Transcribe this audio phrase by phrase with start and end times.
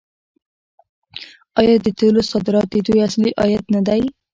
[1.59, 4.01] آیا د تیلو صادرات د دوی اصلي عاید نه دی؟